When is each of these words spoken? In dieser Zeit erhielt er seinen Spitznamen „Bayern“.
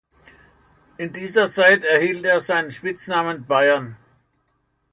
In 0.97 1.13
dieser 1.13 1.47
Zeit 1.51 1.83
erhielt 1.83 2.23
er 2.25 2.39
seinen 2.39 2.71
Spitznamen 2.71 3.45
„Bayern“. 3.45 3.97